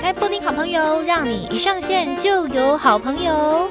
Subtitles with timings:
[0.00, 3.70] 开布丁好朋友，让你一上线就有好朋友。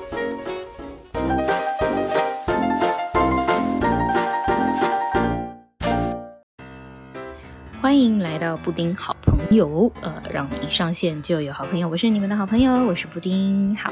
[7.81, 11.89] 欢迎来到布丁好朋友，呃，让你一上线就有好朋友。
[11.89, 13.75] 我是你们的好朋友，我是布丁。
[13.75, 13.91] 好，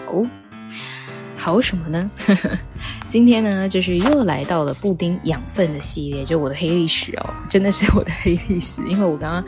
[1.36, 2.12] 好什么呢？
[3.08, 8.82] 今天呢，就是又来到了布丁养分的系列，就我的黑历史哦，真的是我的黑历史。
[8.90, 9.44] 因为我刚刚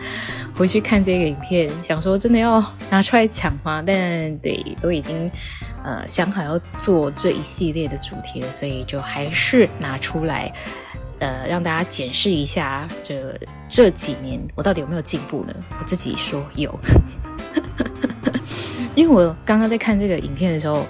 [0.55, 3.83] 回去看这个影片，想说真的要拿出来讲吗？
[3.85, 5.29] 但对，都已经
[5.83, 10.51] 呃想好要做这一系列的主题了，所以就还是拿出来。
[11.19, 15.53] 呃，让大家检视一下这这几年我到底有没有进步呢？
[15.77, 16.79] 我自己说有，
[18.95, 20.87] 因为我刚刚在看这个影片的时候，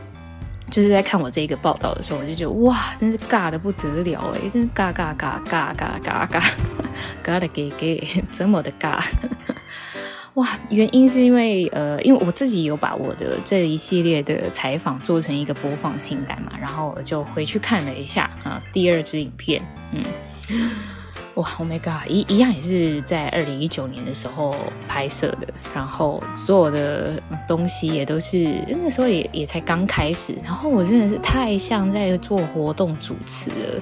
[0.70, 6.44] 就是在看我这一个报道的时候，我就觉得哇，真是尬的不得了诶，真是尬尬尬尬尬尬尬
[7.24, 8.02] 尬的给给
[8.32, 9.04] 这么的尬，
[10.36, 10.48] 哇！
[10.70, 19.62] 原因是因为呃，因为我自己有把我的这一系列的采访做成一个播放清单嘛，然后我就回去看了一下啊，第二支影片。
[19.92, 20.02] 嗯，
[21.40, 24.54] 哇，Oh my God，一一样也是在二零一九年的时候
[24.90, 33.82] 拍摄的，然后所有的东西也都是那时候也也才刚开始，然后我真的是太像在做活动主持了。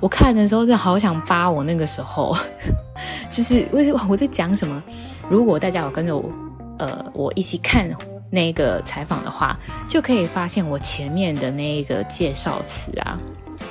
[0.00, 2.36] 我看的时候真的好想扒我那个时候，
[3.32, 4.82] 就是为什么我在讲什么？
[5.30, 6.30] 如果大家有跟着我，
[6.78, 7.88] 呃，我一起看
[8.28, 13.18] 那个采访的话，就可以发现我前面的那个介绍词啊。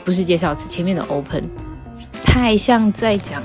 [0.04, 1.48] 不是介绍词，前面的 open
[2.24, 3.44] 太像在讲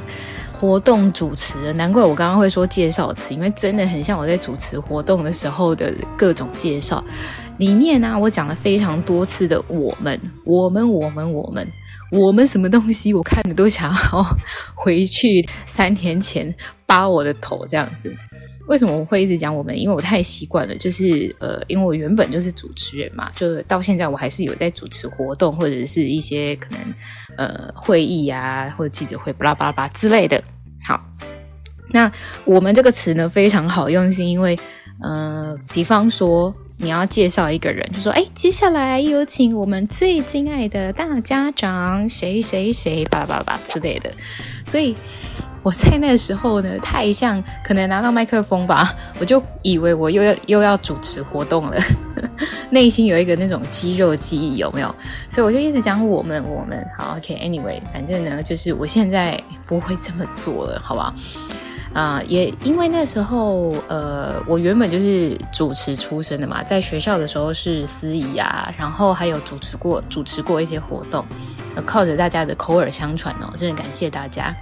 [0.52, 7.04] 活动主持了，难怪我刚刚会说介绍词，因为真的很像我在主持活动的时候的各种介绍。
[7.58, 11.66] 里面呢、我讲了非常多次的我们，我们，我们，我们，
[12.12, 14.27] 我们什么东西，我看的都想要
[14.74, 16.54] 回去三年前
[16.84, 18.14] 扒我的头这样子。
[18.69, 19.78] 为什么我会一直讲我们？
[19.78, 26.78] 因为我太习惯了，就是呃，因为我原本就是主持人嘛，就到现在我还是有在主持活动或者是一些可能
[27.37, 30.43] 呃会议啊或者记者会巴拉巴拉巴之类的。
[30.84, 31.00] 好，
[31.91, 32.10] 那
[32.44, 34.59] 我们这个词呢非常好用，是因为
[35.00, 44.10] 呃，比方说你要介绍一个人，就说哎，接下来有请我们最敬爱的大家长谁谁谁巴拉巴拉巴之类的，
[44.65, 44.97] 所以。
[45.66, 51.77] 我在那个时候呢，太像可能拿到麦克风吧，我就以为我又要又要主持活动了，
[52.71, 54.94] 内心有一个那种肌肉记忆，有没有？
[55.28, 61.12] 所以我就一直讲我们我们好，OK，Anyway，反正呢，就是我现在不会这么做了，好不好？
[61.94, 71.27] 啊、也因为那时候，呃，我原本就是主持出身的嘛，在学校的时候是司仪啊，然后还有主持过主持过一些活动，
[71.84, 74.54] 靠着大家的口耳相传哦，真的感谢大家。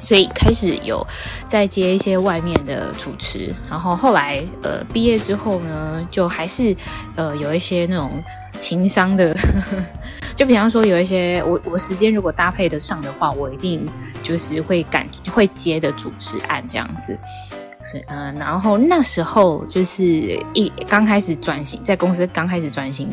[0.00, 1.04] 所以开始有
[1.46, 6.74] 在接一些外面的主持，然后后来呃毕业之后呢，就还是
[7.16, 8.22] 呃有一些那种
[8.58, 9.36] 情商的，
[10.36, 13.86] 就比方说有一些我我时间如果搭配得上的话，我一定
[14.22, 17.18] 就是会感会接的主持案这样子。
[17.84, 20.04] 是呃，然后那时候就是
[20.52, 23.08] 一刚开始转型，在公司刚开始转型。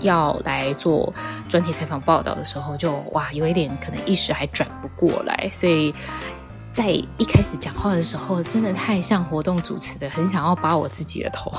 [0.00, 1.12] 要来做
[1.48, 5.94] 专题采访报道的时候就，哇有一点可能一时还转不过来，所以
[6.74, 11.52] 在一开始讲话的时候，真的太像活动主持的，很想要扒我自己的头。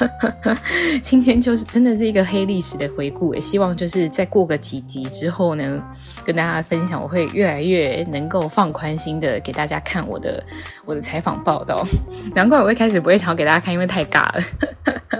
[1.02, 5.82] 今天就是真的是一个黑历史的回顾，也希望就是再过个几集之后呢，
[6.22, 10.44] 跟大家分享，我会越来越能够放宽心的给大家看我的
[10.84, 11.82] 我的采访报道。
[12.36, 14.44] 难怪我一开始不会想要给大家看，因为太尬了。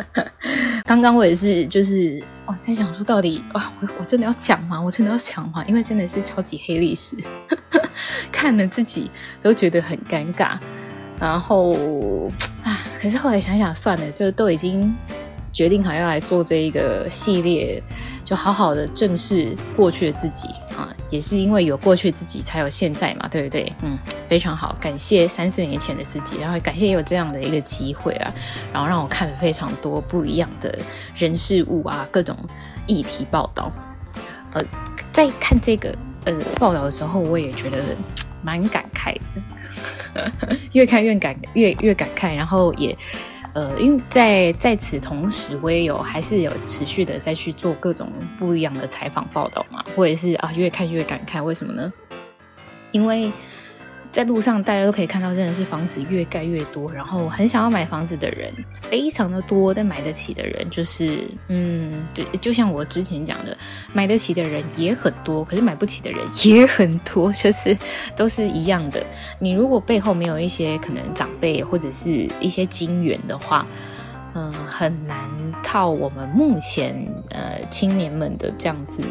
[0.85, 2.23] 刚刚我也是就是。
[2.47, 4.81] 哇，在想说到底哇，我我真的要讲吗？
[4.81, 5.65] 我真的要讲吗？
[5.67, 7.17] 因为真的是超级黑历史，
[8.33, 9.11] 看了自己
[9.43, 10.59] 都觉得很尴尬。
[11.19, 11.75] 然后
[12.63, 14.95] 啊，可是后来想想算了，就都已经
[15.53, 17.83] 决定好要来做这一个系列，
[18.23, 20.93] 就好好的正视过去的自己啊。
[21.09, 23.73] 也是因为有过去自己，才有现在嘛，对不对？
[23.81, 23.97] 嗯，
[24.29, 28.35] 非常好，感谢三四年前的自己，然后感谢有这样的一个机会啊，
[28.73, 30.77] 然后让我看了非常多不一样的
[31.15, 32.37] 人事物啊，各种
[32.87, 33.73] 议题报道。
[34.53, 34.63] 呃，
[35.13, 35.95] 在看这个
[36.27, 37.79] 呃报道的时候，我也觉得
[38.43, 39.15] 蛮感慨
[40.15, 40.31] 的，
[40.73, 42.95] 越看越感越越感慨，然后也。
[43.55, 51.91] 呃，因为在在此同时，我也有还是有持续的再去做各种不一样的采访报道嘛，或者是啊，越看越感慨，为什么呢？
[52.93, 53.33] 因为
[54.11, 58.51] 在路上，大家都可以看到，真的是房子越盖越多，然后很想要买房子的人
[58.81, 63.57] 非常的多，但买得起的人就是，嗯，对，就像我之前讲的，
[63.93, 67.77] 买得起的人也很多，可是买不起的人也很多，就是
[68.17, 69.05] 都是一样的。
[69.39, 73.67] 你如果背后没有一些可能长辈或者是一些金源的话，
[74.35, 75.19] 嗯，很难
[75.63, 76.95] 靠我们目前
[77.31, 79.03] 呃青年们的这样子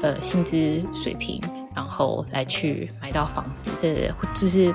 [0.00, 1.40] 呃薪资水平。
[1.74, 4.74] 然后来去买到房子，这就是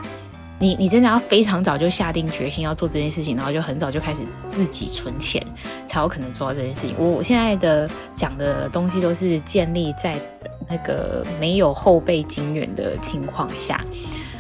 [0.60, 5.46] 你你真的要非常早就下定决心要做这件事情，然后就很早就开始自己存钱，
[5.86, 6.96] 才有可能做到这件事情。
[6.98, 10.20] 我现在的讲的东西都是建立在
[10.68, 13.86] 那个没有后备金源的情况下，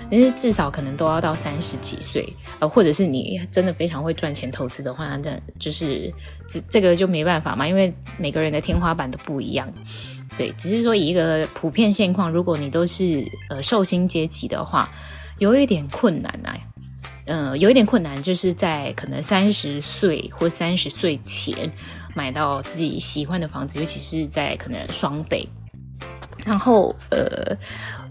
[0.10, 2.28] 但是至少可能都要到三十几岁，
[2.60, 6.12] 呃，或者是你真的非常会赚钱投资的话，那这就是
[6.50, 9.72] 这这个就没办法嘛，因为每个人的天花板都不一样。
[10.38, 14.88] 对，只是说以一个普遍现况，如果你都是呃寿星阶级的话，
[15.40, 16.56] 有一点困难啊。
[17.26, 21.70] 嗯、呃，有一点困难，就是在可能三十岁或三十岁前
[22.16, 25.46] 买到自己喜欢的房子，尤其是在可能双北。
[26.46, 27.58] 然后呃，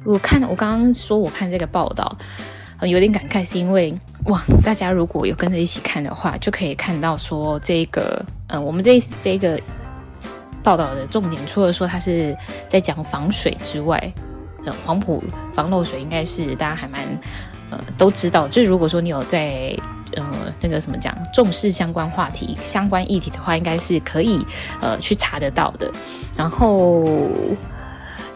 [0.04, 2.18] 我看我刚刚说我看这个报道，
[2.80, 9.60] 呃，有点感慨，是因为哇，大家如果有跟着一起看的话，就可以看到说这个呃，我们这这个。
[10.66, 12.36] 报道的重点，除了说他是
[12.66, 14.12] 在讲防水之外，
[14.64, 15.22] 呃，黄埔
[15.54, 17.02] 防漏水应该是大家还蛮
[17.70, 18.48] 呃都知道。
[18.48, 19.78] 就如果说你有在
[20.16, 20.24] 呃
[20.60, 24.44] 那个什么讲重视相关话题、相关议题的话，应该是可以
[24.80, 25.88] 呃去查得到的。
[26.36, 27.04] 然后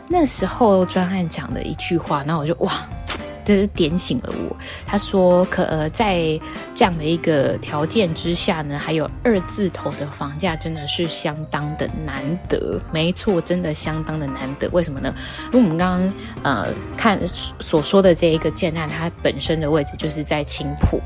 [0.07, 2.73] 那时候专案讲的一句话，那我就哇。
[3.45, 4.57] 这是点醒了我。
[4.87, 6.19] 他说：“可呃，在
[6.75, 12.81] 这样的一个条件之下呢，还有二字头的房价，真的是相当的难得。
[12.93, 14.69] 没错，真的相当的难得。
[14.71, 15.15] 为什么呢？
[15.53, 16.67] 因为我们刚刚呃
[16.97, 21.01] 看所说的这一个建案，它本身的位置就是在青浦。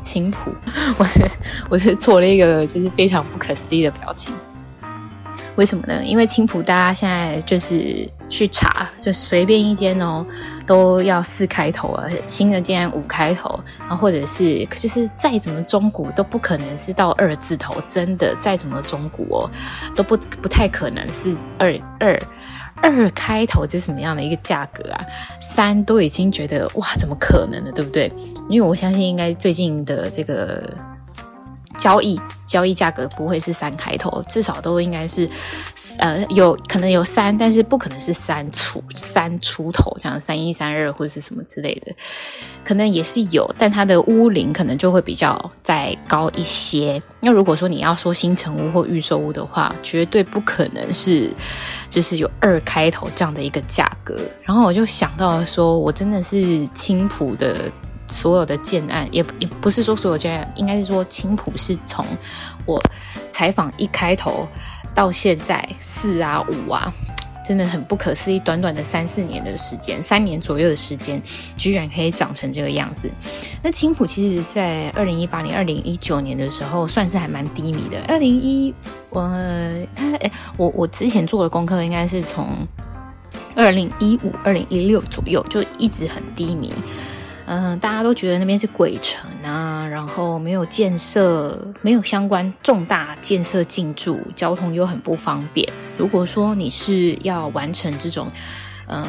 [0.00, 0.50] 青浦，
[0.98, 1.30] 我是
[1.70, 4.34] 我是做了一个就是非常不可思议的表情。”
[5.54, 6.02] 为什么呢？
[6.02, 10.24] 因为青浦大家现在就是去查，就随便一间哦，
[10.66, 19.50] 都要四开头啊，新的竟然五开头，然后或者是就是再怎么中古都不可能是到二字头，真的再怎么中古哦，
[19.94, 22.18] 都不不太可能是二二
[22.76, 25.04] 二开头，这是什么样的一个价格啊？
[25.38, 27.70] 三都已经觉得哇，怎么可能呢？
[27.74, 28.10] 对不对？
[28.48, 30.74] 因为我相信应该最近的这个。
[31.82, 35.28] 交易交易价格不会是三开头，至少都应该是，
[35.98, 41.92] 呃，有可能有三，但是不可能是三出三出头，像三一三二或者是什么之类的，
[42.64, 47.02] 可能也是有，但它的屋龄可能就会比较再高一些。
[47.20, 51.28] 那如果说你要说新成屋或预售屋的话，绝对不可能是
[51.90, 54.16] 就是有二开头这样的一个价格。
[54.44, 57.56] 然后我就想到了说，我真的是青浦的。
[58.12, 62.04] 所有的建案也也不是说所有建案，应该是说青浦是从
[62.66, 62.80] 我
[63.30, 64.46] 采访一开头
[64.94, 66.92] 到现在四啊五啊，
[67.44, 68.38] 真的很不可思议。
[68.38, 71.20] 短短的三四年的时间，三年左右的时间，
[71.56, 73.10] 居然可以长成这个样子。
[73.62, 77.98] 那青浦其实，在二零一八年、二零一九年的时候，算是还蛮低迷的。
[78.06, 78.74] 二零一
[79.08, 79.20] 我
[79.96, 82.66] 他哎，我我之前做的功课应该是从
[83.56, 86.72] 二零一五、二零一六左右就一直很低迷。
[87.46, 95.68] 嗯，大家都觉得那边是鬼城啊，然后没有建设，没有相关重大建设进驻，交通又很不方便。
[95.98, 98.30] 如果说你是要完成这种，
[98.86, 99.04] 呃，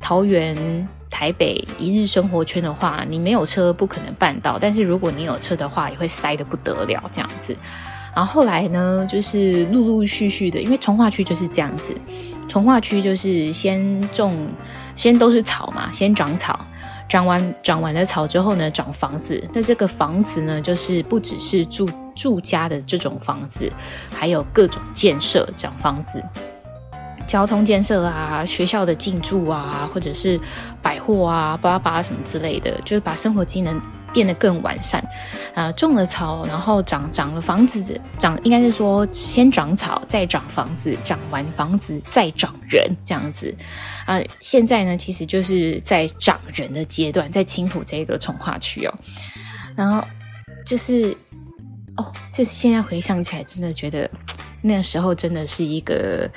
[0.00, 4.58] 桃园、台北一日生活圈的话，你没有车不可能办到。
[4.58, 7.56] 但是如果你有车的话，也会塞得不得了这样子。
[8.14, 11.94] 然后后来呢，就是陆陆续续的，因为从化区就是这样子，
[12.48, 14.46] 从化区就是先种，
[14.94, 16.64] 先都是草嘛，先长草。
[17.12, 19.38] 长完长完了草之后呢，长房子。
[19.52, 23.70] 那这个房子呢，就是不只是住住家的这种房子，
[24.14, 26.24] 还有各种建设长房子，
[27.26, 30.40] 交通建设啊，学校的进驻啊，或者是
[30.80, 33.78] 百货啊，巴拉巴拉什么之类的，就是把生活机能。
[34.12, 35.02] 变得更完善，
[35.54, 43.54] 啊、种了草，然后长长了房子，长应该是说先长草，再长房子，长完房子再长人，这样子，
[44.06, 48.94] 啊、现在呢，其实就是在长人的阶段，在青浦这个从化区哦，
[49.74, 50.04] 然后
[50.66, 51.16] 就是，
[51.96, 54.10] 哦，这现在回想起来，真的觉得。
[54.62, 56.30] 那时候真的是一个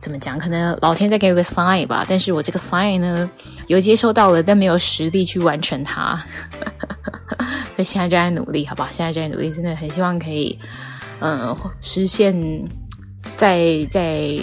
[0.00, 0.38] 怎么讲？
[0.38, 3.30] 可能老天在给我个 sign 吧，但是我这个 sign 呢，
[3.68, 6.20] 有接收到了，但没有实力去完成它，
[7.74, 8.88] 所以现在就在努力，好不好？
[8.90, 10.58] 现在就在努力，真的很希望可以，
[11.20, 12.34] 嗯、呃，实现
[13.36, 14.38] 在在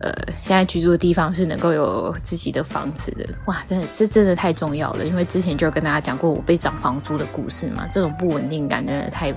[0.00, 5.06] 呃，现在居住的地方是能够有自己的房子的，哇，真的这真的太重要了。
[5.06, 9.32] 因为之前就跟大家讲过我被涨房租的故事嘛，这种不稳定感真的太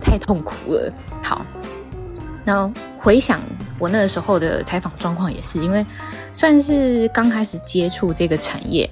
[0.00, 0.90] 太痛苦了。
[1.22, 1.44] 好，
[2.50, 3.40] 那回想
[3.78, 5.86] 我那个时候的采访状况，也是因为
[6.32, 8.90] 算是刚开始接触这个产业。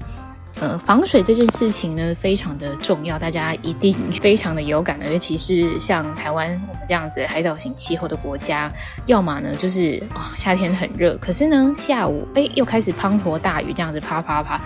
[0.60, 8.72] 呃，防水这件事情呢，非常的重要，大家一定非常的有感的，尤其是像台湾我们这样子海岛型气候的国家，
[9.06, 14.60] 要么呢就是哦，夏天很热，可是呢下午哎又开始滂沱大雨，这样子啪啪啪，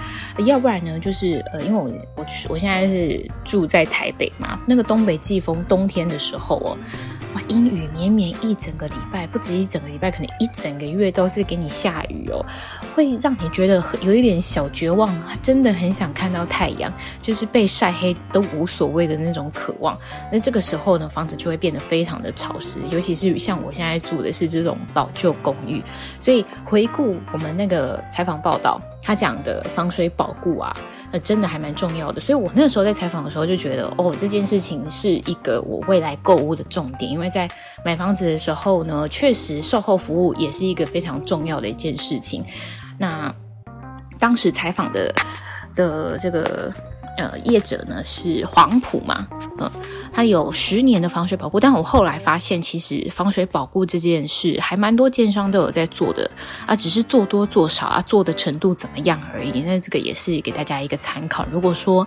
[0.44, 6.78] 要不然呢就是呃，因为我我我现在是住在台北嘛，那个东北季风冬天的时候哦。
[7.34, 12.44] 哇，阴雨绵绵一整个礼拜，不止一整个礼拜，可能一整个月都是给你下雨哦，
[12.94, 15.10] 会让你觉得有一点小绝望，
[15.42, 19.98] 真的很想看到太阳，就是被晒黑都无所谓的那种渴望。
[20.30, 25.82] 那这个时候呢，房子就会变得非常的潮湿，尤其是像我现在住的是这种老旧公寓，
[26.20, 28.78] 所以回顾我们那个采访报道。
[29.02, 30.74] 他讲的防水保固啊，
[31.10, 32.20] 那真的还蛮重要的。
[32.20, 37.10] 所以我那时候在采访的时候就觉得，哦，这件事情是一个我未来购物的重点。
[37.10, 37.50] 因为在
[37.84, 42.44] 买房子的时候呢，确实售后服务也是一个非常重要的一件事情。
[42.98, 43.34] 那
[44.18, 45.12] 当时采访的
[45.74, 46.72] 的这个。
[47.18, 49.28] 呃，业者呢是黄埔嘛，
[49.58, 49.70] 嗯，
[50.12, 56.30] 它有十年的防水保固，但我后来发现，其实防水保固这件事还蛮多建商都有在做的
[56.66, 59.62] 啊，只是做多做少啊，做的程度怎么样而已。
[59.62, 61.46] 那这个也是给大家一个参考。
[61.50, 62.06] 如果说，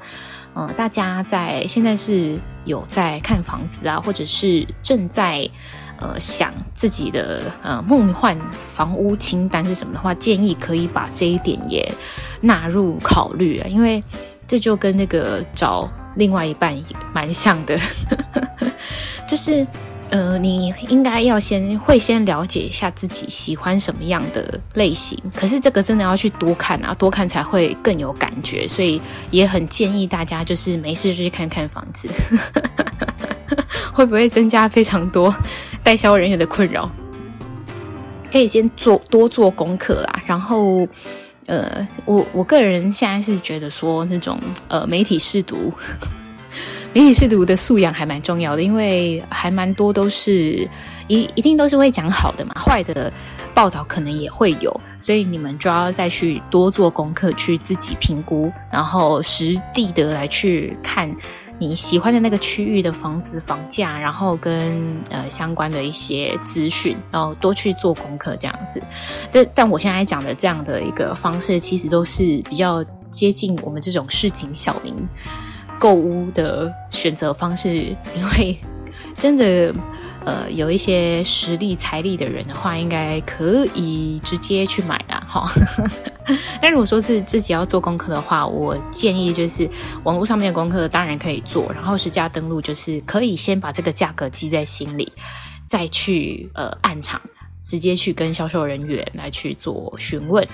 [0.54, 5.50] 呃，大家在现在是有在看房子啊，或者是正在
[6.00, 11.92] 呃想自己的呃梦幻房屋清单是什么的话，建议可以把这一点也
[12.42, 14.04] 纳入考虑啊，因为。
[14.48, 16.76] 这就跟那个找另外一半
[17.14, 17.78] 蛮像的，
[19.28, 19.66] 就是，
[20.10, 32.08] 呃，你应该要先会先了解一下自己喜欢什么样的类型，可是这个真的要去多看啊，多看才会更有感觉，所以也很建议大家就是没事就去看看房子，
[33.94, 35.36] 会不会增加非常多
[35.84, 36.90] 代销人员的困扰？
[38.32, 40.88] 可以先做多做功课啦，然后。
[41.48, 45.72] 呃，我我个人现在是觉得说那种呃媒体试读，
[46.92, 50.68] 媒体试读的素养还蛮重要的，因为还蛮多都是
[51.08, 53.12] 一一定都是会讲好的嘛，坏的
[53.54, 61.14] 报道可能也会有，所以你们就要再去多做功课，去自己评估，然后实地的来去看。
[61.58, 68.82] 你喜欢的那个区域的房子房价，然后跟呃相关的一些资讯，然后多去做功课这样子。
[69.32, 74.94] 但但我现在讲的这样的一个方式，其实都是比较接近我们这种市井小民
[75.80, 78.58] 购物的选择方式，因为
[79.18, 79.74] 真的。
[80.25, 85.24] 呃，有一些实力、财力的人的话，应该可以直接去买啦。
[85.27, 85.48] 哈。
[86.60, 89.70] 但如果说是自己要做功课的话，我建议就是
[90.03, 95.13] 网络上面的功课当然可以做，然后实价登录就是可以先把这个价格记在心里，
[95.67, 97.22] 再去呃暗场
[97.63, 100.48] 直接去跟销售人员来去做询问，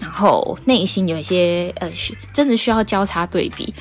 [0.00, 1.92] 然后内心有一些呃
[2.32, 3.74] 真的需要交叉对比。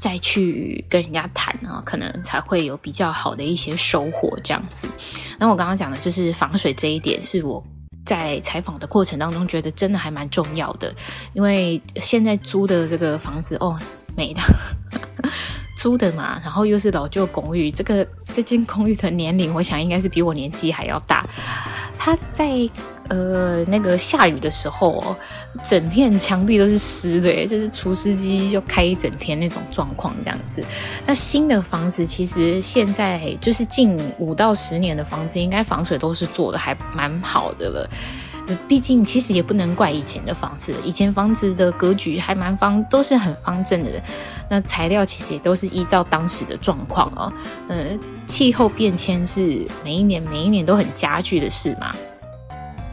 [0.00, 4.88] 再去跟人家谈啊，可能才会有比较好的一些收获这样子。
[5.38, 7.62] 那我刚刚讲的就是防水这一点，是我
[8.06, 10.90] 在采访的过程当中觉得真的还蛮重要的。
[11.34, 13.78] 因为现在租的这个房子哦，
[14.16, 14.40] 没的
[15.76, 21.22] 租的嘛，然后又是老旧公寓，这个这间公寓的年龄，我想应该是比我年纪还要大。
[22.00, 22.66] 他在。
[23.10, 25.16] 呃，那个下雨的时候，
[25.64, 30.64] 整片墙壁都是湿的，就是除湿机就开一整天那种状况这样子。
[31.04, 37.90] 那新的房子其实现在就是近五到十年的房子，应该防水都是做的还蛮好的了。
[38.68, 43.90] 毕竟其实也不能怪以前的房子，以前房子的格局还蛮方，都是很方正的。
[44.48, 47.32] 那材料其实也都是依照当时的状况哦。
[47.68, 51.94] 呃，气候变迁是每一年每一年都很加剧的事嘛。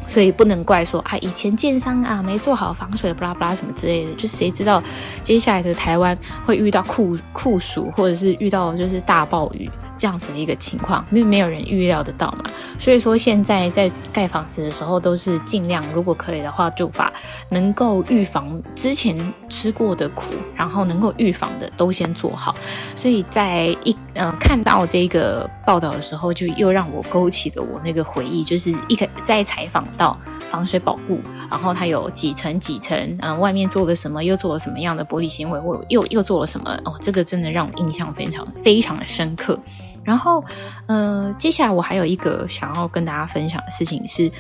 [0.08, 4.12] 所以不能怪说啊，以前建商啊没做好防水，巴拉巴拉什么之类的。
[4.14, 4.82] 就谁知道
[5.22, 12.46] 接下来的台湾会遇到酷酷暑，或者是遇到就是大暴雨这样子的一个情况，因为没有人预料得到嘛。
[12.80, 17.12] 所以说现在在盖房子的时候，都是尽量如果可以的话，就把
[17.50, 19.16] 能够预防之前
[19.50, 22.56] 吃过的苦，然后能够预防的都先做好。
[22.96, 29.86] 所以在一嗯、呃、看到这个报道的时候，就又让我勾起了我那个回忆，就是一个在采访。
[29.98, 30.18] 到
[30.50, 36.72] 防水保护，然后它有几层几层，嗯、外面做了什么，又做了什么样的玻璃纤维，或又又做了什么？
[36.86, 39.60] 哦，这个真的让我印象非常非常的深刻。
[40.04, 40.42] 然后，
[40.86, 44.32] 呃，接下来我还有一个想要跟大家分享的事情是，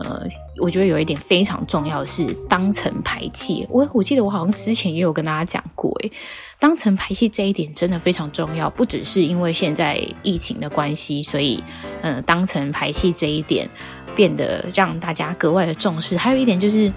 [0.00, 3.66] 呃，我觉得有一点非常重要的是当层排气。
[3.68, 6.10] 我我记得我好像之前也有跟大家讲过，诶，
[6.58, 11.62] 当层排气这一点真的非常重要，不只是因为现在疫情的关系，所以
[12.00, 13.68] 嗯、呃，当层排气这一点
[14.14, 16.16] 变得让大家格外的重视。
[16.16, 16.92] 还有一点就是，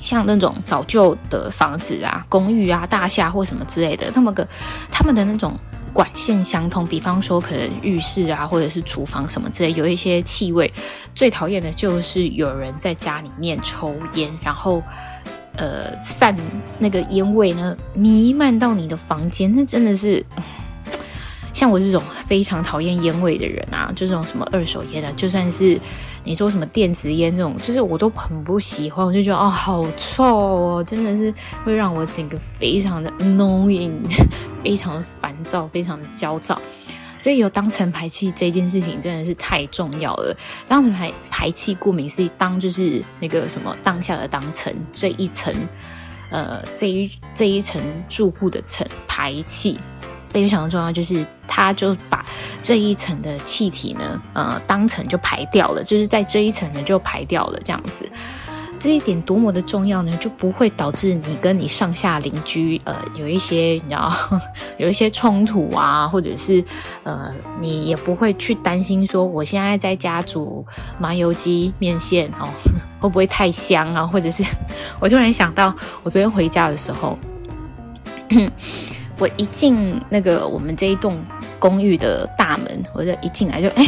[0.00, 4.46] 像那种老旧的房子啊、公寓啊、大厦或什么之类的，他们个
[4.90, 5.54] 他们的那种。
[5.94, 10.68] 管线相通，比方说可能浴室啊，或者是厨房什么之类，有一些气味，
[11.14, 14.82] 最讨厌的就是有人在家里面抽烟，然后
[15.54, 16.34] 呃散
[16.80, 20.26] 那个烟味呢弥漫到你的房间，那真的是。
[21.52, 25.78] 像我这种非常讨厌烟味的人啊，就这种什么二手烟啊，就算是
[26.24, 31.32] 你说什么电子烟这种，就是我都很不喜欢，我就觉得哦，好臭哦，真的是
[31.64, 33.92] 会让我整个非常的 annoying，
[34.64, 36.60] 非常的烦躁，非常的焦躁。
[37.18, 40.36] 所以有当层排气这件事情真的是太重要了。
[40.66, 45.54] 当层排排气，顾名思义，当就是那个什么当下的当层这一层，
[46.30, 49.78] 呃，这一这一层住户的层排气。
[50.30, 52.26] 非常的重要，就是它就把
[52.64, 58.08] 这一层的气体呢，呃，当层就排掉了，就是在这一层呢就排掉了，这样子，
[58.80, 60.16] 这一点多么的重要呢？
[60.16, 64.10] 就不会导致你跟你上下邻居，呃，有一些你知道，
[64.78, 66.64] 有一些冲突啊，或者是
[67.02, 67.30] 呃，
[67.60, 70.64] 你也不会去担心说，我现在在家煮
[70.98, 72.48] 麻油鸡面线哦，
[72.98, 74.06] 会不会太香啊？
[74.06, 74.42] 或者是
[74.98, 75.66] 我突然想到，
[76.02, 77.18] 我昨天回家的时候。
[79.20, 81.22] 我一进那个我们这一栋
[81.64, 83.86] 公寓的大门，我就一进来就哎，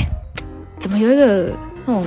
[0.79, 1.53] 怎么有一个
[1.85, 2.03] 那种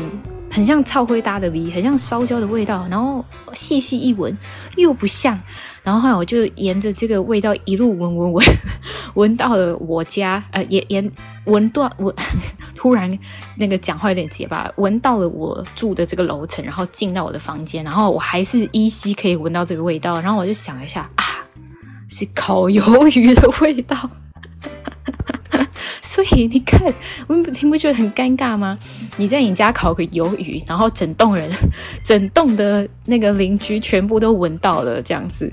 [0.50, 2.88] 很像臭灰搭的味，很像烧焦的味道？
[2.90, 3.24] 然后
[3.54, 4.36] 细细一闻，
[4.78, 5.40] 又不像。
[5.84, 8.46] 然后后来我就沿着这个味道一路闻闻闻，
[9.14, 11.12] 闻到了我家，呃，沿沿
[11.46, 12.12] 闻到我
[12.76, 13.16] 突然
[13.56, 20.20] 那个讲话有点结巴，闻到了我住的这个楼层，然后进到我的房间，然后我还是依稀可以闻到这个味道。
[20.20, 21.24] 然后我就想一下啊。
[22.12, 23.96] 是烤鱿鱼的味道，
[26.36, 26.82] 以你看，
[27.28, 28.78] 我你不觉得很尴尬吗？
[29.18, 31.50] 你在你家烤个鱿鱼，然后整栋人、
[32.04, 35.52] 整栋的那个邻居全部都闻到了，这样子。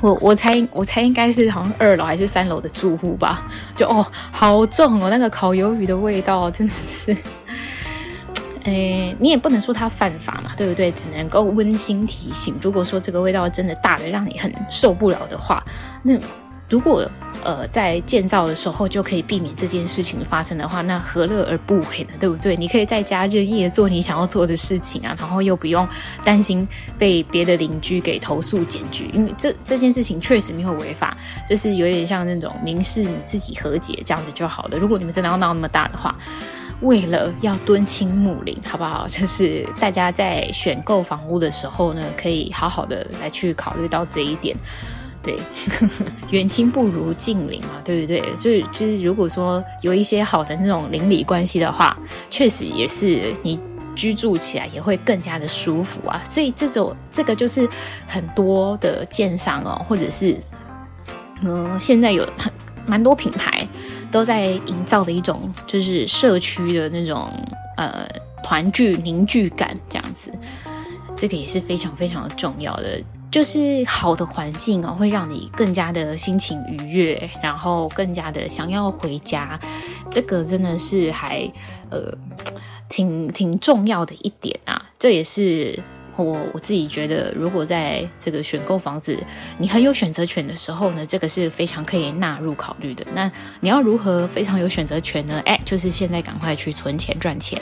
[0.00, 3.46] 我我猜我猜应该是好像二楼还是三楼的住户吧？
[3.74, 7.16] 就哦，好重哦，那个烤鱿鱼的味道真的是。
[8.64, 10.90] 诶，你也不能说它犯法嘛，对不对？
[10.92, 12.54] 只能够温馨提醒。
[12.62, 15.62] 如果说这个味道真的大的让你很受不了的话，
[16.02, 16.18] 那
[16.74, 17.08] 如果
[17.44, 22.08] 呃在建造的时候就可以避免这件事情发生的话，那何乐而不为呢？
[22.18, 22.56] 对不对？
[22.56, 25.86] 你可以在家任意的做你想要做的事情啊，然后又不用
[26.24, 26.66] 担心
[26.98, 31.16] 被别的邻居给投诉检举，因为这这件事情确实没有违法，
[31.48, 34.76] 就是有点像那种民事你自己和解这样子就好了。
[34.76, 36.12] 如果你们真的要闹那么大的话。
[36.80, 39.06] 为了要敦亲睦邻，好不好？
[39.06, 44.54] 就是大家在选购房屋的时候呢，可以好好的来去考虑到这一点。
[45.24, 45.38] 对，
[46.30, 48.22] 远亲不如近邻嘛，对不对？
[48.36, 51.96] 所以就是如果说有一些好的那种邻里关系的话，
[52.28, 53.58] 确实也是你
[53.96, 56.20] 居住起来也会更加的舒服啊。
[56.22, 57.66] 所以这种这个就是
[58.06, 60.36] 很多的建商哦，或者是
[61.42, 62.52] 嗯、现在有很
[62.86, 63.66] 蛮多品牌。
[64.10, 67.28] 都在营造的一种就是社区的那种
[67.76, 68.06] 呃
[68.44, 70.30] 团聚凝聚感，这样子，
[71.16, 73.00] 这个也是非常非常的重要的。
[73.34, 79.58] 就是好的环境哦，会让你更加的心情愉悦，然后更加的想要回家。
[80.08, 81.52] 这个真的是还
[81.90, 82.16] 呃
[82.88, 85.76] 挺挺重要的一点啊，这也是。
[86.16, 89.18] 我我自己觉得，如果在这个选购房子，
[89.58, 93.04] 你很有选择权的时候呢，这个是非常可以纳入考虑的。
[93.14, 95.42] 那你要如何非常有选择权呢？
[95.44, 97.60] 哎，就是现在赶快去存钱赚钱。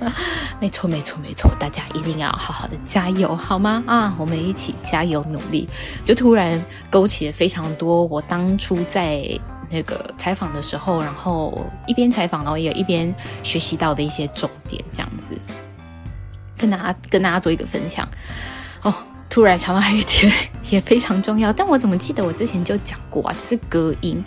[0.60, 3.82] 没错，没错，没错，大家一定要好好的加油，好吗？
[3.86, 5.68] 啊，我们一起加油努力。
[6.04, 9.26] 就突然勾起了非常多我当初在
[9.70, 15.36] 那个采访的时候，然后一边采访，然后也一边学习到的一些重点，这样子。
[16.56, 18.08] 跟大家跟大家做一个分享
[18.82, 18.94] 哦，
[19.28, 20.32] 突然想到还有一点
[20.70, 23.32] 也非常重要，但我怎么记得我之前就讲过啊？
[23.32, 24.22] 就是隔音，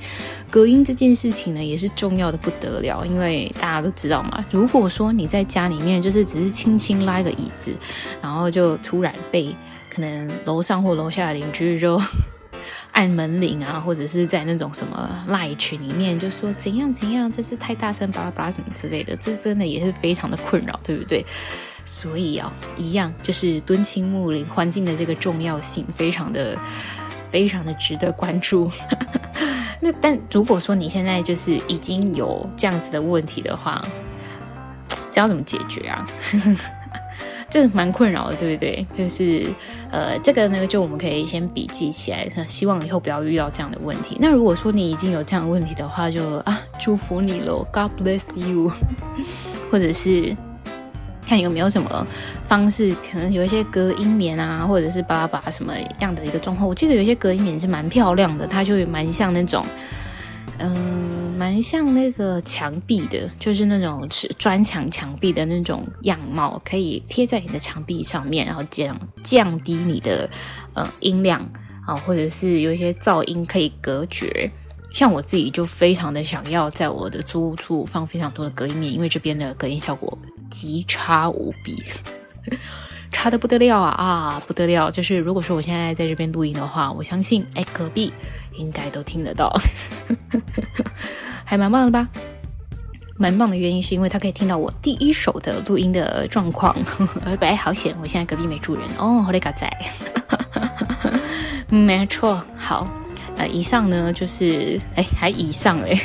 [0.50, 7.74] 隔音这件事情呢也是重要的不得了，因为大家都知道嘛，如果说你在家里面就是只是轻轻拉一个椅子，
[8.22, 9.56] 然后就突然被
[9.94, 12.00] 可能楼上或楼下的邻居就
[12.92, 21.26] 按门铃啊，或者是在那种什么赖群里面就说怎样怎样，这是太大声，巴拉巴拉什么之类的，这真的也是非常的困扰，对不对？
[21.90, 26.56] 所以啊，一样就是敦亲睦邻，环境的这个重要性非常的、
[27.32, 28.70] 非常的值得关注。
[29.82, 33.84] 那但如果说你现在就是已经有这样子的问题的话，
[34.88, 36.08] 讲这样怎么解决啊？
[37.50, 38.86] 这蛮困扰的，对不对？
[38.94, 39.48] 就是
[39.90, 44.16] 呃，这个呢，就我们可以先笔记起来，希望以后不要遇到这样的问题。
[44.22, 48.72] 那如果说你已经有这样的问题的话，就啊，祝福你喽，God bless you，
[49.72, 50.38] 或者是
[51.30, 52.08] 看有没有什么
[52.44, 56.68] 方式，可能有一些隔音棉啊，或者是巴拉巴拉什么样的一个状况。
[56.68, 59.64] 我记得有一些隔音棉是蛮漂亮的，它就蛮像那种，
[60.58, 70.28] 嗯、蛮像那个墙壁的，就是那种是砖墙墙壁的那种样貌，可以贴在你的墙壁上面，然后降降低你的
[70.74, 71.48] 呃音量
[71.86, 74.50] 啊，或者是有一些噪音可以隔绝。
[74.92, 80.18] 像我自己就非常的想要在我的租屋处放非常多的隔音棉，因为这边的隔音效果
[80.50, 81.84] 极差无比，
[83.12, 84.90] 差的不得了啊啊不得了！
[84.92, 88.14] 就是如果说我现在在这边录音的话，我相信哎隔壁
[88.56, 89.54] 应该都听得到。
[91.46, 92.08] 还蛮棒的吧？
[93.18, 96.76] 蛮棒的原因是因为他可以听到我第一手的录音的状况。
[97.42, 97.94] 哎，好险！
[98.00, 99.70] 我现在隔壁没住人哦，好嘞，嘎仔。
[101.68, 102.88] 没错，好。
[103.40, 106.00] 呃，以上呢就是，哎，还以上嘞。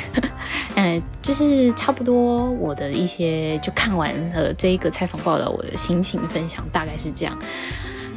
[0.75, 7.37] 嗯，就是差不多我的一些就看完了这一个采访报道，我的心情分享大概是这样。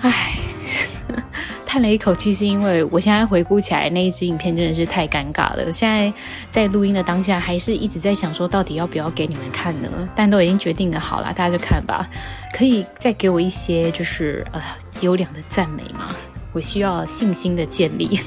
[0.00, 0.38] 唉。
[1.64, 5.70] 叹了一口气，是因为我现在回顾起来那一支影片真的是太尴尬了。
[5.70, 6.10] 现在
[6.50, 10.08] 在录音的当下，还是一直在想说，到底要不要给你们看呢？
[10.14, 12.08] 但都已经决定了，好了，大家就看吧。
[12.54, 14.62] 可以再给我一些就是呃
[15.02, 16.08] 优良的赞美吗？
[16.52, 18.18] 我需要信心的建立。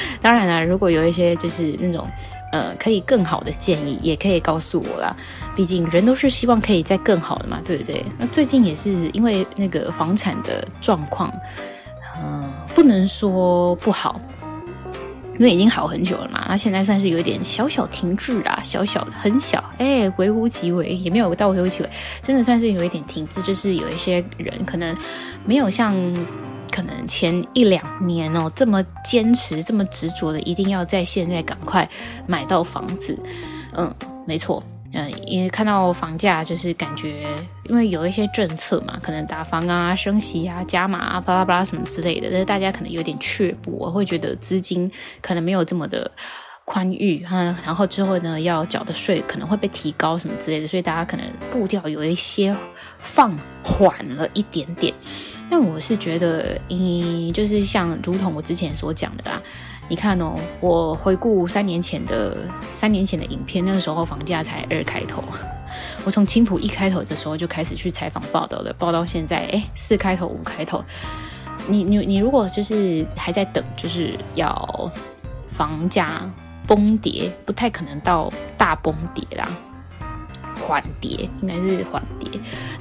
[0.20, 2.08] 当然了，如果有一些就是那种
[2.52, 5.14] 呃可以更好的建议，也可以告诉我啦。
[5.56, 8.04] 毕竟人都是希望可以再更好的嘛，对不对？
[8.18, 11.32] 那最近也是因为那个房产的状况。
[12.22, 14.20] 嗯，不能说不好，
[15.38, 16.44] 因为已经好很久了嘛。
[16.50, 21.88] 那现在算是有一点小小停滞啦，小小的很小，哎，微乎其微，也没有到微乎其微，
[22.20, 23.40] 真的算是有一点停滞。
[23.40, 24.94] 就是有一些人可能
[25.46, 25.94] 没有像
[26.70, 31.88] 可能前一两年哦这么坚持、这么执着的，一定要在现在赶快
[32.26, 33.18] 买到房子。
[33.76, 33.92] 嗯，
[34.26, 34.62] 没错。
[34.92, 37.24] 嗯，因为看到房价，就是感觉，
[37.68, 46.10] 因为有一些政策嘛，可能打房啊、升息啊、加码啊、巴拉巴拉什么之类的，但是大家可能有点却步，我会觉得资金可能没有这么的
[46.64, 52.52] 宽裕，嗯，然后之后呢，要缴的税可能会被提高什么之类的，所以大家可能步调有一些
[52.98, 54.92] 放缓了一点点。
[55.50, 59.42] 但我是觉得，嗯，就是像如同我之前所讲的啦。
[59.88, 65.24] 你看哦，我回顾三年前的三年前的影片，那个时候房价才二开头。
[66.06, 70.84] 我从青浦一开头的时候就开始去采访报道了，报到现在，诶，四开头五开头。
[71.66, 74.90] 你你你如果就是还在等，就是要
[75.48, 76.22] 房价
[76.68, 79.48] 崩跌，不太可能到大崩跌啦。
[80.60, 82.28] 缓跌应该是缓跌，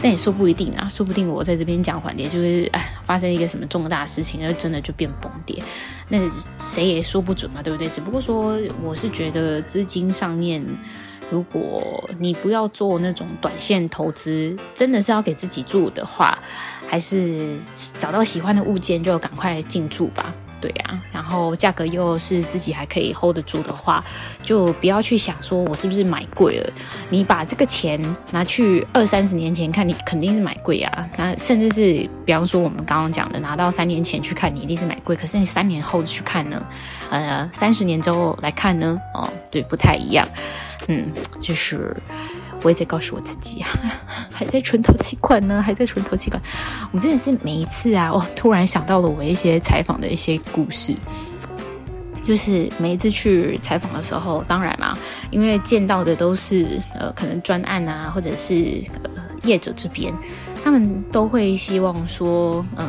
[0.02, 5.63] 但也说不一定啊，说不定我在这边讲缓跌，就是哎发生一个什么重大事情，然后真的就变崩跌，
[6.10, 6.20] 那
[6.58, 7.88] 谁也说不准嘛，对不对？
[7.89, 10.63] 只不过说我是觉得资金上面，
[11.32, 16.38] 如果你不要做那种短线投资，真的是要给自己住的话，
[16.88, 17.58] 还是
[17.98, 20.34] 找到喜欢的物件就赶快进驻吧。
[20.62, 24.04] 对啊，然后价格又是自己还可以 hold 得住的话，
[24.43, 26.74] 就不要去想说我是不是买贵了。
[27.10, 28.00] 你把这个钱
[28.32, 31.10] 拿去二三十年前看，你肯定是买贵啊。
[31.17, 35.15] 那甚至是比方说我们刚刚讲的，拿到三年前去看，你一定是买贵。
[35.15, 36.62] 可是你三年后去看呢？
[37.10, 39.00] 呃，三十年之后来看呢？
[39.13, 40.28] 哦，对，不太一样。
[40.88, 41.95] 嗯，就是。
[42.62, 43.69] 我也在告诉我自己啊，
[44.32, 46.41] 还在存头期款呢，还在存头期款。
[46.91, 50.95] 我真的是每一次啊，我突然想到了我一些采访的一些故事，
[52.26, 54.98] 就是每一次去采访的时候，当然嘛，
[55.32, 58.84] 因为见到的都是呃，可能专案啊，或者是
[59.15, 60.13] 呃业者这边，
[60.63, 62.88] 他们都会希望说，嗯、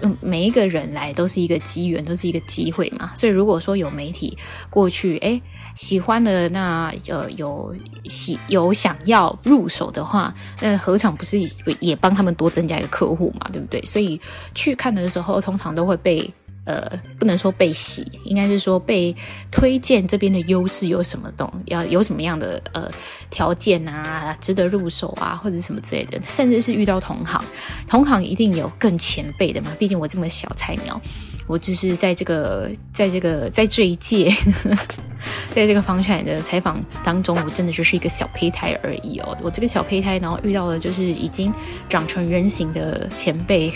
[0.00, 3.12] 嗯，每一个人来都是一个机缘，都是一个机会嘛。
[3.14, 4.36] 所以如果说有媒体
[4.70, 5.40] 过去，哎，
[5.74, 7.74] 喜欢的那呃有
[8.08, 11.38] 喜有想要入手的话，那何尝不是
[11.80, 13.82] 也帮他们多增加一个客户嘛，对不对？
[13.82, 14.20] 所以
[14.54, 16.32] 去看的时候，通常都会被。
[16.66, 16.84] 呃，
[17.18, 19.14] 不能说被洗，应该是说被
[19.52, 22.90] 推荐这边的优势有什么东，要有什么样的呃
[23.30, 27.42] 条件啊，值得入手啊，或者什么之类的，甚至是遇到同行，
[27.88, 29.70] 同行一定有更前辈的嘛。
[29.78, 31.00] 毕竟我这么小菜鸟，
[31.46, 34.28] 我就是在这个，在这个，在这一届，
[35.54, 39.36] 在这个房产的采访当中，我真的就是一个小胚胎而已哦。
[39.40, 41.54] 我这个小胚胎，然后遇到了就是已经
[41.88, 43.72] 长成人形的前辈。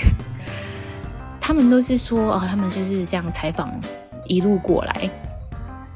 [1.51, 3.69] 他们都是说哦，他们就是这样采访
[4.27, 5.11] 一路过来，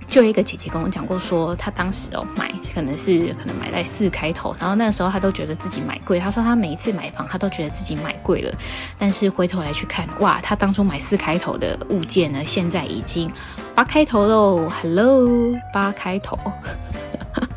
[0.08, 6.18] 就一个姐姐跟我讲过说，说她当时哦买可能是可能买在四开头，然后那个时候她都觉得自己买贵。
[6.18, 8.52] 她说她每一次买房，她都觉得自己买贵了，
[8.98, 13.30] 但是回头来去看，哇，她当初买四开头的物件呢，现在已经
[13.76, 14.68] 八开头喽。
[14.68, 16.36] Hello，八开头，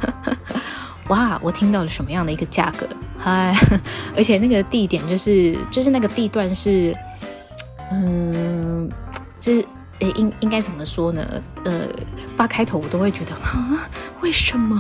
[1.10, 2.88] 哇，我听到了什么样的一个价格？
[3.18, 3.56] 嗨，
[4.16, 6.96] 而且那个地点就是就是那个地段是，
[7.92, 8.90] 嗯，
[9.40, 9.66] 就是。
[10.00, 11.26] 诶，应应该怎么说呢？
[11.66, 11.88] 呃，
[12.38, 13.90] 八开头我都会觉得 啊，
[14.22, 14.80] 为什么？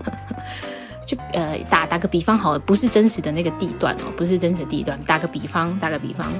[1.06, 4.98] 就呃，打打个比方好了，不是真实的那个地段哦，不是真实地段。
[5.04, 6.32] 打个比方，打个比方，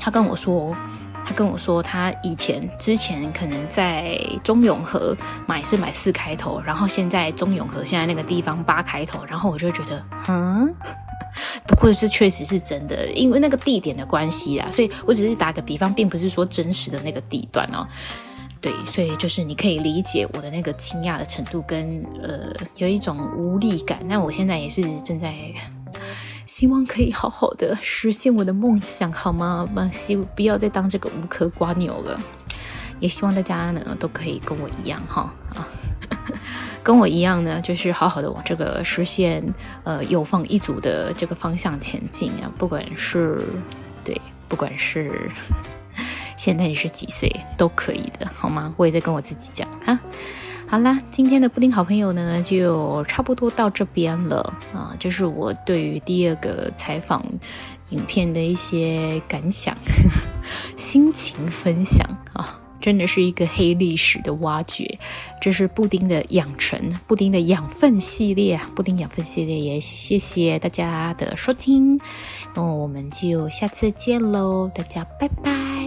[0.00, 0.74] 他跟我说，
[1.22, 5.14] 他跟我说，他以前之前可能在中永和
[5.46, 10.74] 买是买四开头，然后现在中永和现在那个地方八开头，然后我就觉得，嗯。
[11.66, 17.86] 不过是确实是真的，因为那个地点的关系啦，所以我只是打个比方，并不是说真实的那个地段哦。
[18.60, 23.98] 对，所以就是你可以理解我的那个惊讶的程度跟呃有一种无力感。
[24.04, 25.34] 那我现在也是正在
[26.44, 29.66] 希望可以好好的实现我的梦想，好吗？
[29.92, 32.20] 希不要再当这个无壳蜗牛了。
[32.98, 35.66] 也希望大家呢都可以跟我一样哈啊。
[36.90, 39.40] 跟我一样呢，就是好好的往这个实现
[39.84, 42.50] 呃有房一族的这个方向前进啊！
[42.58, 43.40] 不管是
[44.02, 45.30] 对，不管是
[46.36, 48.74] 现在你是几岁都可以的，好吗？
[48.76, 50.00] 我也在跟我自己讲哈。
[50.66, 54.90] 好啦，今天的布丁好朋友呢，就差不多到这边了啊！
[54.98, 57.24] 这、就是我对于第二个采访
[57.90, 62.59] 影片的一些感想、呵 呵心情分享啊。
[62.80, 64.98] 真的是一个黑历史的挖掘，
[65.40, 72.00] 这是布丁的养成，布丁的养分系列，布丁养分系列也谢谢大家的收听，
[72.54, 75.79] 那我们就下次见喽，大家拜拜。